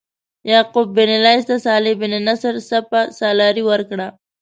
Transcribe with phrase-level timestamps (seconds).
[0.51, 4.07] یعقوب بن لیث ته صالح بن نصر سپه سالاري ورکړه.